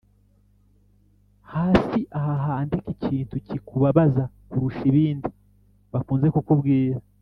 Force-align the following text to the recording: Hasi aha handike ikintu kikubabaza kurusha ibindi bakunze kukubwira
Hasi 1.51 1.99
aha 2.19 2.35
handike 2.51 2.89
ikintu 2.95 3.35
kikubabaza 3.47 4.23
kurusha 4.49 4.83
ibindi 4.91 5.29
bakunze 5.93 6.27
kukubwira 6.35 6.97